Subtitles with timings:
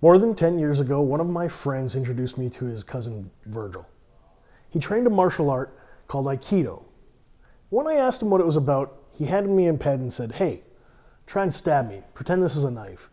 [0.00, 3.86] More than 10 years ago, one of my friends introduced me to his cousin Virgil.
[4.70, 5.76] He trained a martial art
[6.06, 6.84] called Aikido.
[7.70, 10.32] When I asked him what it was about, he handed me a pen and said,
[10.32, 10.62] Hey,
[11.26, 12.02] try and stab me.
[12.14, 13.10] Pretend this is a knife.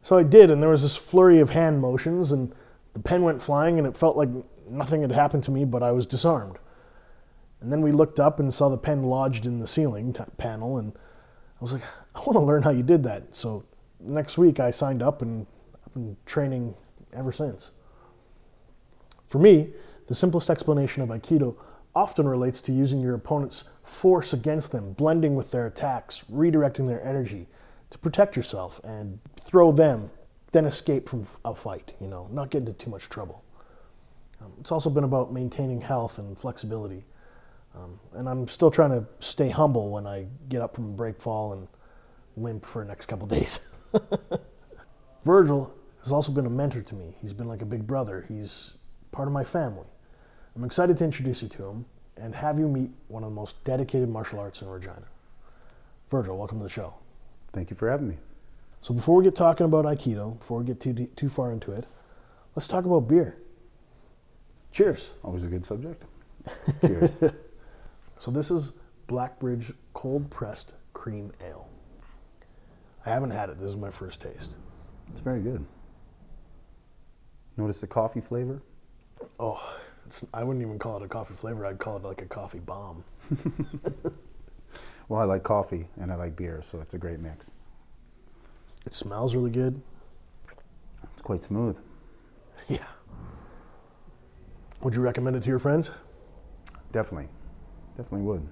[0.00, 2.52] So I did, and there was this flurry of hand motions, and
[2.94, 4.30] the pen went flying, and it felt like
[4.68, 6.58] nothing had happened to me, but I was disarmed.
[7.60, 10.92] And then we looked up and saw the pen lodged in the ceiling panel, and
[10.94, 11.82] I was like,
[12.14, 13.36] I want to learn how you did that.
[13.36, 13.64] So
[14.00, 15.46] next week I signed up, and
[15.92, 16.74] been training
[17.12, 17.70] ever since.
[19.26, 19.70] For me,
[20.08, 21.56] the simplest explanation of Aikido
[21.94, 27.04] often relates to using your opponent's force against them, blending with their attacks, redirecting their
[27.04, 27.48] energy
[27.90, 30.10] to protect yourself and throw them,
[30.52, 33.42] then escape from a fight, you know, not get into too much trouble.
[34.40, 37.04] Um, it's also been about maintaining health and flexibility.
[37.74, 41.20] Um, and I'm still trying to stay humble when I get up from a break
[41.20, 41.68] fall and
[42.36, 43.60] limp for the next couple days.
[45.24, 45.72] Virgil
[46.02, 47.16] has also been a mentor to me.
[47.20, 48.24] He's been like a big brother.
[48.28, 48.74] He's
[49.12, 49.86] part of my family.
[50.56, 51.84] I'm excited to introduce you to him
[52.16, 55.04] and have you meet one of the most dedicated martial arts in Regina.
[56.10, 56.94] Virgil, welcome to the show.
[57.52, 58.16] Thank you for having me.
[58.80, 61.86] So before we get talking about Aikido, before we get too too far into it,
[62.56, 63.38] let's talk about beer.
[64.72, 65.10] Cheers.
[65.22, 66.02] Always a good subject.
[66.80, 67.12] Cheers.
[68.18, 68.72] So this is
[69.06, 71.68] Blackbridge cold pressed cream ale.
[73.04, 73.60] I haven't had it.
[73.60, 74.54] This is my first taste.
[75.10, 75.64] It's very good.
[77.56, 78.62] Notice the coffee flavor?
[79.38, 81.66] Oh, it's, I wouldn't even call it a coffee flavor.
[81.66, 83.04] I'd call it like a coffee bomb.
[85.08, 87.52] Well, I like coffee and I like beer, so it's a great mix.
[88.86, 89.82] It smells really good.
[91.12, 91.76] It's quite smooth.
[92.68, 92.78] Yeah.
[94.82, 95.90] Would you recommend it to your friends?
[96.92, 97.28] Definitely.
[97.96, 98.48] Definitely would.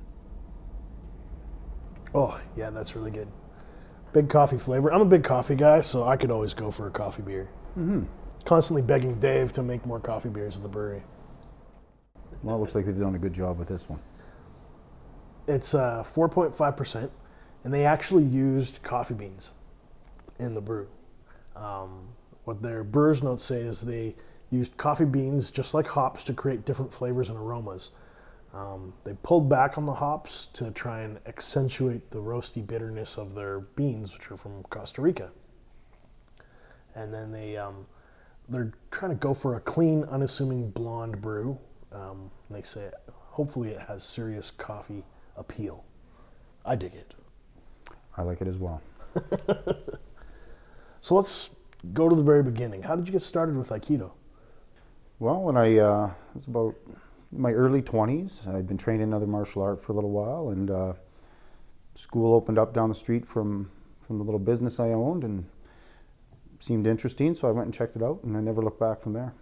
[2.12, 3.28] Oh, yeah, that's really good.
[4.12, 4.92] Big coffee flavor.
[4.92, 7.48] I'm a big coffee guy, so I could always go for a coffee beer.
[7.78, 8.02] Mm-hmm.
[8.44, 11.02] Constantly begging Dave to make more coffee beers at the brewery.
[12.42, 14.00] Well, it looks like they've done a good job with this one.
[15.46, 17.10] It's uh, 4.5%,
[17.64, 19.50] and they actually used coffee beans
[20.38, 20.88] in the brew.
[21.54, 22.08] Um,
[22.44, 24.16] what their brewer's notes say is they
[24.50, 27.90] used coffee beans just like hops to create different flavors and aromas.
[28.52, 33.34] Um, they pulled back on the hops to try and accentuate the roasty bitterness of
[33.34, 35.30] their beans, which are from Costa Rica.
[36.94, 37.86] And then they um,
[38.50, 41.58] they're trying to go for a clean, unassuming blonde brew.
[41.92, 45.04] Um, they say hopefully it has serious coffee
[45.36, 45.84] appeal.
[46.64, 47.14] I dig it.
[48.16, 48.82] I like it as well.
[51.00, 51.50] So let's
[51.94, 52.82] go to the very beginning.
[52.82, 54.10] How did you get started with Aikido?
[55.18, 56.74] Well, when I uh, was about
[57.32, 60.70] my early 20s, I'd been training in other martial art for a little while, and
[60.70, 60.92] uh,
[61.94, 63.70] school opened up down the street from,
[64.06, 65.46] from the little business I owned and
[66.60, 69.14] seemed interesting, so I went and checked it out, and I never looked back from
[69.14, 69.34] there.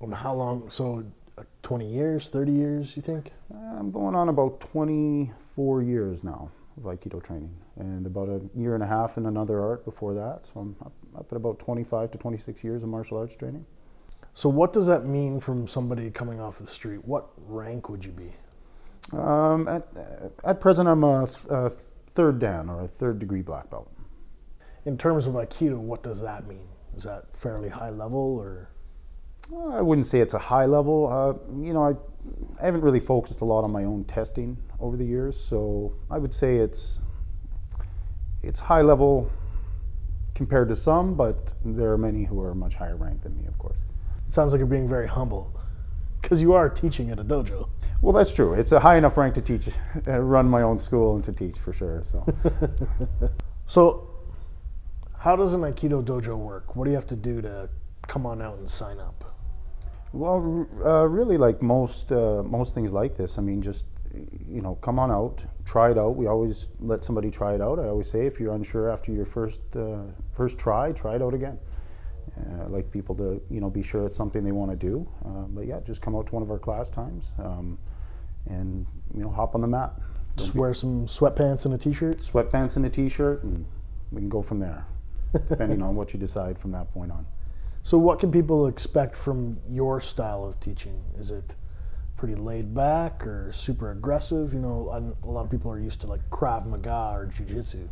[0.00, 0.70] And how long?
[0.70, 1.04] So,
[1.36, 3.32] uh, 20 years, 30 years, you think?
[3.52, 8.82] I'm going on about 24 years now of Aikido training, and about a year and
[8.82, 10.44] a half in another art before that.
[10.44, 13.64] So I'm up, up at about 25 to 26 years of martial arts training.
[14.32, 17.04] So, what does that mean from somebody coming off the street?
[17.04, 18.32] What rank would you be?
[19.16, 19.88] Um, at,
[20.44, 21.70] at present, I'm a, th- a
[22.12, 23.90] third Dan or a third degree black belt.
[24.86, 26.66] In terms of Aikido, what does that mean?
[26.96, 28.70] Is that fairly high level or?
[29.52, 31.08] Uh, I wouldn't say it's a high level.
[31.08, 31.94] Uh, you know, I,
[32.62, 36.18] I haven't really focused a lot on my own testing over the years, so I
[36.18, 37.00] would say it's
[38.42, 39.30] it's high level
[40.34, 43.58] compared to some, but there are many who are much higher ranked than me, of
[43.58, 43.76] course.
[44.26, 45.52] It sounds like you're being very humble
[46.22, 47.68] because you are teaching at a dojo.
[48.00, 48.54] Well, that's true.
[48.54, 49.68] It's a high enough rank to teach,
[50.08, 52.02] uh, run my own school and to teach for sure.
[52.02, 52.24] So,
[53.70, 54.09] So,
[55.20, 56.76] how does an Aikido dojo work?
[56.76, 57.68] What do you have to do to
[58.08, 59.30] come on out and sign up?
[60.12, 63.86] well, uh, really, like most uh, most things like this, I mean, just
[64.48, 66.16] you know, come on out, try it out.
[66.16, 67.78] We always let somebody try it out.
[67.78, 69.98] I always say, if you're unsure after your first uh,
[70.32, 71.58] first try, try it out again.
[72.36, 75.08] Uh, I like people to you know be sure it's something they want to do.
[75.24, 77.78] Uh, but yeah, just come out to one of our class times um,
[78.46, 79.92] and you know hop on the mat.
[80.36, 82.18] Just wear some sweatpants and a t-shirt.
[82.18, 83.66] Sweatpants and a t-shirt, and
[84.10, 84.86] we can go from there,
[85.32, 87.26] depending on what you decide from that point on.
[87.82, 91.02] So, what can people expect from your style of teaching?
[91.18, 91.54] Is it
[92.16, 94.52] pretty laid back or super aggressive?
[94.52, 97.88] You know, a lot of people are used to like Krav Maga or Jiu Jitsu.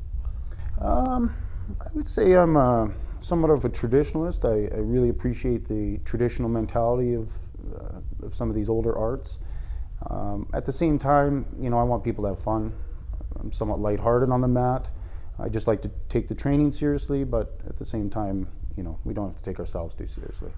[0.81, 1.35] Um,
[1.81, 2.89] I would say I'm uh,
[3.21, 4.45] somewhat of a traditionalist.
[4.45, 7.31] I, I really appreciate the traditional mentality of,
[7.75, 9.39] uh, of some of these older arts.
[10.11, 12.73] Um, at the same time, you know, I want people to have fun.
[13.41, 14.89] I'm somewhat lighthearted on the mat.
[15.39, 18.99] I just like to take the training seriously, but at the same time, you know,
[19.05, 20.51] we don't have to take ourselves too seriously.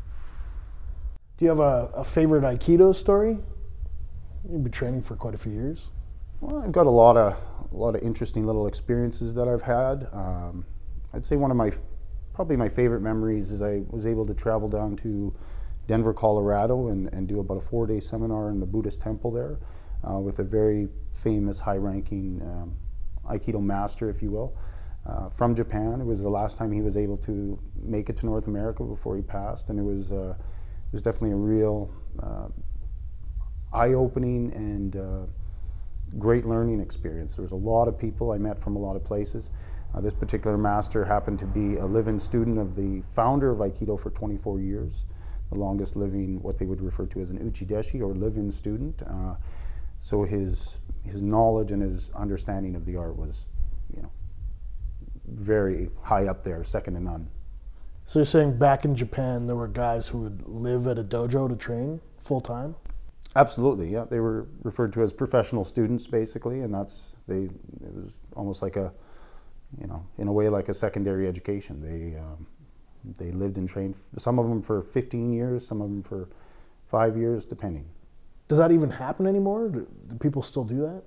[1.37, 3.39] Do you have a, a favorite Aikido story?
[4.51, 5.91] You've been training for quite a few years.
[6.41, 7.37] Well, I've got a lot of
[7.73, 10.09] a lot of interesting little experiences that I've had.
[10.13, 10.65] Um,
[11.13, 11.71] I'd say one of my
[12.35, 15.35] probably my favorite memories is I was able to travel down to
[15.87, 19.59] Denver, Colorado, and, and do about a four day seminar in the Buddhist temple there
[20.09, 22.75] uh, with a very famous, high ranking um,
[23.31, 24.57] Aikido master, if you will,
[25.07, 26.01] uh, from Japan.
[26.01, 29.17] It was the last time he was able to make it to North America before
[29.17, 31.91] he passed, and it was, uh, it was definitely a real
[32.23, 32.49] uh,
[33.73, 35.27] eye opening and uh,
[36.19, 37.37] great learning experience.
[37.37, 39.51] There was a lot of people I met from a lot of places.
[39.95, 43.99] Uh, this particular master happened to be a live-in student of the founder of Aikido
[43.99, 45.05] for 24 years,
[45.51, 49.03] the longest living, what they would refer to as an uchideshi or live-in student.
[49.03, 49.35] Uh,
[50.01, 53.47] so his his knowledge and his understanding of the art was,
[53.95, 54.11] you know,
[55.27, 57.31] very high up there, second to none.
[58.05, 61.49] So you're saying back in Japan there were guys who would live at a dojo
[61.49, 62.75] to train full time?
[63.37, 64.05] Absolutely, yeah.
[64.05, 67.43] They were referred to as professional students, basically, and that's they.
[67.45, 68.93] It was almost like a,
[69.81, 71.81] you know, in a way like a secondary education.
[71.81, 72.47] They um,
[73.19, 73.95] they lived and trained.
[74.19, 76.29] Some of them for 15 years, some of them for
[76.89, 77.87] five years, depending.
[78.51, 79.69] Does that even happen anymore?
[79.69, 81.05] Do, do people still do that?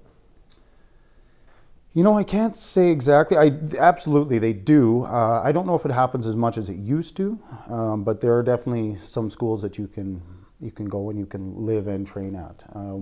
[1.92, 3.36] You know, I can't say exactly.
[3.36, 5.04] I absolutely they do.
[5.04, 7.38] Uh, I don't know if it happens as much as it used to,
[7.68, 10.22] um, but there are definitely some schools that you can
[10.62, 12.63] you can go and you can live and train at.
[12.74, 13.00] Uh,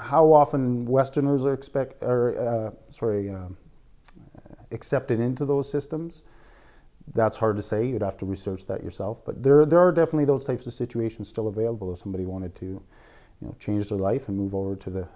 [0.00, 3.48] how often Westerners are expect or uh, sorry uh,
[4.70, 6.22] accepted into those systems?
[7.12, 7.88] That's hard to say.
[7.88, 9.24] You'd have to research that yourself.
[9.26, 12.80] But there there are definitely those types of situations still available if somebody wanted to,
[13.42, 15.08] you know, change their life and move over to the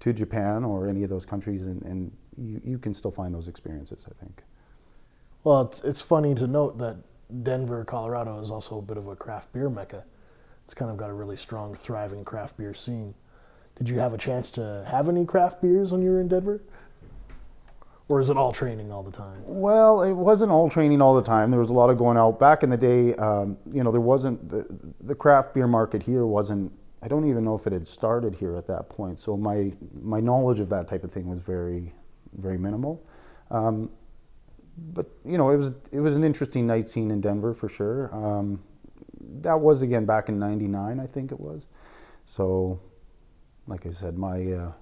[0.00, 3.48] to Japan or any of those countries, and, and you, you can still find those
[3.48, 4.06] experiences.
[4.08, 4.42] I think.
[5.42, 6.96] Well, it's it's funny to note that
[7.42, 10.04] Denver, Colorado, is also a bit of a craft beer mecca.
[10.64, 13.14] It's kind of got a really strong, thriving craft beer scene.
[13.76, 16.62] Did you have a chance to have any craft beers when you were in Denver?
[18.08, 19.42] Or is it all training all the time?
[19.44, 21.50] Well, it wasn't all training all the time.
[21.50, 22.38] There was a lot of going out.
[22.38, 24.66] Back in the day, um, you know, there wasn't the,
[25.00, 26.70] the craft beer market here wasn't.
[27.04, 29.18] I don't even know if it had started here at that point.
[29.18, 31.92] So my my knowledge of that type of thing was very,
[32.38, 33.04] very minimal.
[33.50, 33.90] Um,
[34.94, 38.08] but you know, it was it was an interesting night scene in Denver for sure.
[38.14, 38.62] Um,
[39.42, 41.66] that was again back in '99, I think it was.
[42.24, 42.80] So,
[43.66, 44.72] like I said, my uh,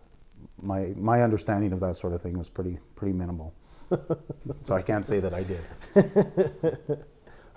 [0.62, 3.52] my my understanding of that sort of thing was pretty pretty minimal.
[4.62, 5.64] so I can't say that I did.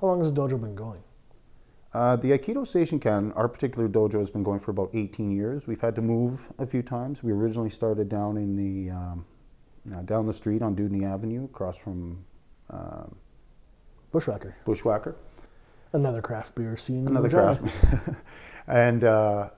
[0.01, 1.03] How long has the dojo been going?
[1.95, 5.65] Uh, the Aikido Seishinkan, our particular dojo has been going for about 18 years.
[5.65, 7.24] We've had to move a few times.
[7.24, 9.25] We originally started down in the um,
[9.94, 12.25] uh, down the street on Dewdney Avenue, across from
[12.69, 13.06] uh,
[14.13, 14.56] Bushwakker.
[14.65, 15.15] Bushwakker.
[15.94, 17.07] Another craft beer scene.
[17.07, 17.62] Another craft.
[18.68, 19.51] and uh,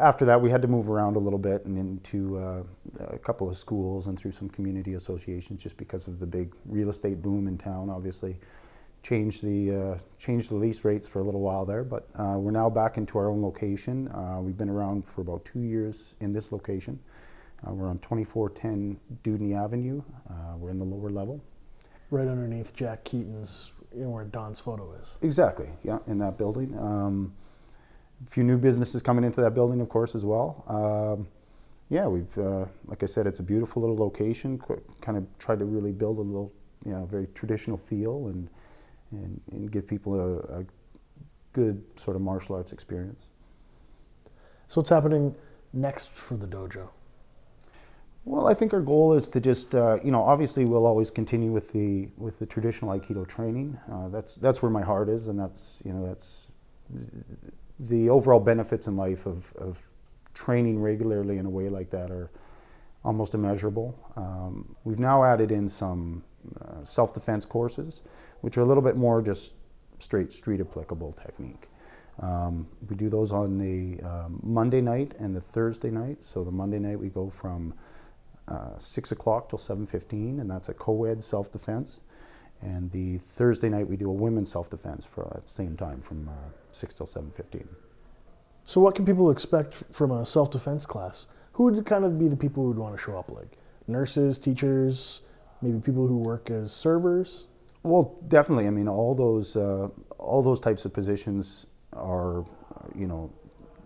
[0.00, 2.62] after that, we had to move around a little bit and into uh,
[3.08, 6.88] a couple of schools and through some community associations, just because of the big real
[6.88, 7.90] estate boom in town.
[7.90, 8.38] Obviously,
[9.04, 12.50] changed the uh, changed the lease rates for a little while there, but uh, we're
[12.50, 14.08] now back into our own location.
[14.08, 16.98] Uh, we've been around for about two years in this location.
[17.66, 20.02] Uh, we're on 2410 Dewdney Avenue.
[20.28, 21.40] Uh, we're in the lower level.
[22.10, 25.14] Right underneath Jack Keaton's, you know, where Don's photo is.
[25.22, 26.76] Exactly, yeah, in that building.
[26.78, 27.34] Um,
[28.26, 30.64] a few new businesses coming into that building, of course, as well.
[30.66, 31.28] Um,
[31.90, 34.58] yeah, we've, uh, like I said, it's a beautiful little location.
[34.58, 36.52] Qu- kind of tried to really build a little,
[36.86, 38.48] you know, very traditional feel and
[39.10, 40.64] and, and give people a, a
[41.52, 43.24] good sort of martial arts experience.
[44.66, 45.34] So what's happening
[45.72, 46.88] next for the dojo?
[48.26, 51.52] Well, I think our goal is to just, uh, you know, obviously we'll always continue
[51.52, 53.78] with the with the traditional Aikido training.
[53.92, 56.46] Uh, that's that's where my heart is, and that's you know that's
[57.80, 59.80] the overall benefits in life of, of
[60.32, 62.30] training regularly in a way like that are
[63.04, 63.94] almost immeasurable.
[64.16, 66.22] Um, we've now added in some
[66.60, 68.02] uh, self-defense courses,
[68.40, 69.54] which are a little bit more just
[69.98, 71.68] straight street applicable technique.
[72.20, 76.22] Um, we do those on the um, Monday night and the Thursday night.
[76.22, 77.74] So the Monday night we go from
[78.48, 82.00] uh, six o'clock till seven fifteen, and that's a co-ed self-defense.
[82.60, 86.28] And the Thursday night we do a women's self-defense for at the same time from
[86.28, 86.32] uh,
[86.70, 87.68] six till seven fifteen.
[88.64, 91.26] So what can people expect from a self-defense class?
[91.54, 93.30] Who would kind of be the people who would want to show up?
[93.30, 93.58] Like
[93.88, 95.22] nurses, teachers,
[95.62, 97.46] maybe people who work as servers?
[97.82, 98.66] Well, definitely.
[98.66, 102.44] I mean, all those uh, all those types of positions are,
[102.94, 103.30] you know,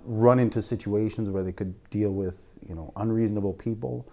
[0.04, 2.36] run into situations where they could deal with
[2.68, 4.06] you know unreasonable people.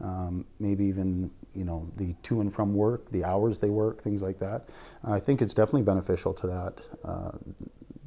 [0.00, 4.22] um, maybe even you know the to and from work, the hours they work, things
[4.22, 4.68] like that.
[5.04, 7.32] I think it's definitely beneficial to that uh,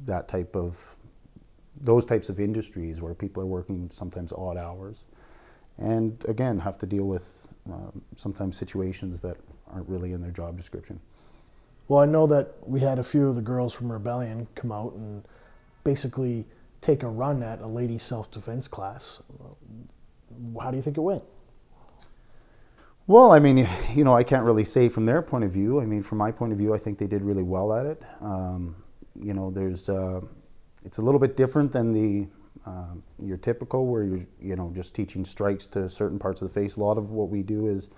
[0.04, 0.95] that type of
[1.80, 5.04] those types of industries where people are working sometimes odd hours,
[5.78, 7.24] and again have to deal with
[7.72, 9.36] um, sometimes situations that
[9.72, 11.00] aren't really in their job description.
[11.88, 14.94] Well, I know that we had a few of the girls from Rebellion come out
[14.94, 15.24] and
[15.84, 16.44] basically
[16.80, 19.22] take a run at a lady self defense class.
[20.60, 21.22] How do you think it went?
[23.08, 25.80] Well, I mean, you know, I can't really say from their point of view.
[25.80, 28.02] I mean, from my point of view, I think they did really well at it.
[28.20, 28.74] Um,
[29.14, 30.20] you know, there's, uh,
[30.86, 32.28] it's a little bit different than the
[32.64, 36.54] um, your typical where you're, you know, just teaching strikes to certain parts of the
[36.54, 36.76] face.
[36.76, 37.90] A lot of what we do is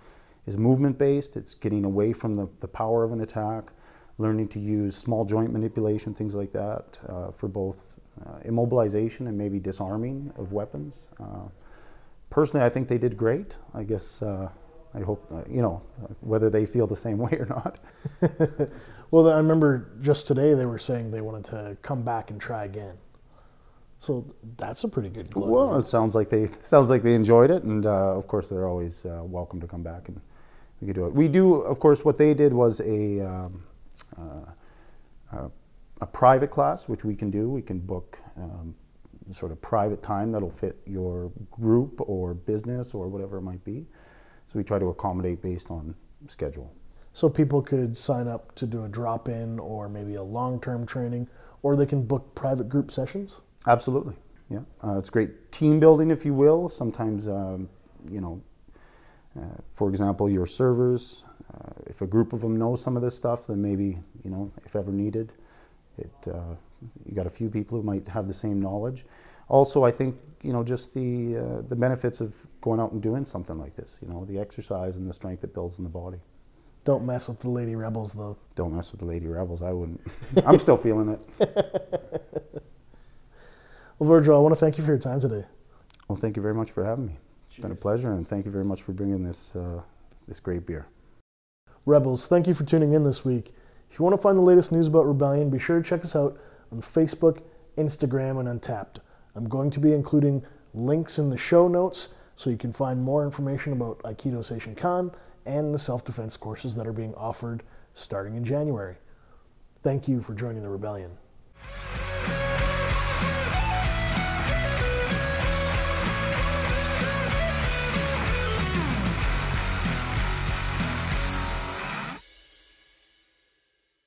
[0.47, 1.37] is movement based.
[1.37, 3.71] It's getting away from the, the power of an attack,
[4.17, 7.77] learning to use small joint manipulation, things like that, uh, for both
[8.27, 11.07] uh, immobilization and maybe disarming of weapons.
[11.21, 11.49] Uh,
[12.31, 13.57] personally, I think they did great.
[13.75, 14.49] I guess uh,
[14.95, 15.83] I hope, uh, you know,
[16.21, 17.81] whether they feel the same way or not.
[19.11, 22.65] well, I remember just today they were saying they wanted to come back and try
[22.65, 22.97] again.
[24.01, 24.25] So
[24.57, 25.35] that's a pretty good.
[25.35, 28.69] Well, it sounds like they sounds like they enjoyed it, and uh, of course they're
[28.69, 30.21] always uh, welcome to come back and
[30.81, 31.13] we could do it.
[31.15, 32.05] We do, of course.
[32.05, 33.65] What they did was a um,
[34.17, 35.49] uh,
[36.01, 37.49] a private class, which we can do.
[37.49, 38.75] We can book um,
[39.31, 43.87] sort of private time that'll fit your group or business or whatever it might be.
[44.47, 45.95] So we try to accommodate based on
[46.29, 46.73] schedule.
[47.19, 50.87] So people could sign up to do a drop in or maybe a long term
[50.87, 51.27] training,
[51.65, 53.41] or they can book private group sessions?
[53.67, 54.15] Absolutely.
[54.49, 54.61] Yeah.
[54.85, 56.69] Uh, it's great team building, if you will.
[56.69, 57.69] Sometimes, um,
[58.09, 58.41] you know,
[59.37, 59.43] uh,
[59.75, 63.49] for example, your servers, uh, if a group of them know some of this stuff,
[63.49, 65.33] then maybe, you know, if ever needed,
[65.97, 66.55] it, uh,
[67.05, 69.05] you got a few people who might have the same knowledge.
[69.49, 73.25] Also, I think you know just the uh, the benefits of going out and doing
[73.25, 73.99] something like this.
[74.01, 76.21] You know, the exercise and the strength it builds in the body.
[76.89, 78.39] Don't mess with the Lady Rebels, though.
[78.55, 79.61] Don't mess with the Lady Rebels.
[79.61, 80.01] I wouldn't.
[80.47, 81.27] I'm still feeling it.
[83.99, 85.45] well, Virgil, I want to thank you for your time today.
[86.09, 87.19] Well, thank you very much for having me.
[87.47, 87.63] It's Cheers.
[87.65, 89.83] been a pleasure, and thank you very much for bringing this uh,
[90.27, 90.87] this great beer.
[91.85, 93.53] Rebels, thank you for tuning in this week.
[93.91, 96.17] If you want to find the latest news about Rebellion, be sure to check us
[96.17, 96.39] out
[96.73, 97.43] on Facebook,
[97.77, 99.01] Instagram, and Untappd.
[99.35, 100.43] I'm going to be including
[100.73, 105.13] links in the show notes so you can find more information about Aikido Seishinkan
[105.49, 107.65] and the self defense courses that are being offered
[107.95, 108.97] starting in January.
[109.83, 111.17] Thank you for joining the rebellion.